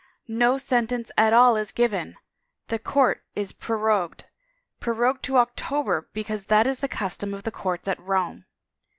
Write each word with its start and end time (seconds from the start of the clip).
No 0.27 0.57
sen 0.57 0.87
tence 0.87 1.11
at 1.15 1.31
all 1.31 1.55
is 1.55 1.71
given— 1.71 2.15
the 2.69 2.79
court 2.79 3.23
is 3.35 3.51
prorogued— 3.51 4.25
pro 4.79 4.95
rogued 4.95 5.21
to 5.25 5.37
October 5.37 6.09
because 6.11 6.45
that 6.45 6.65
is 6.65 6.79
the 6.79 6.87
custom 6.87 7.35
of 7.35 7.43
the 7.43 7.51
courts 7.51 7.87
at 7.87 7.99
Rome 7.99 8.45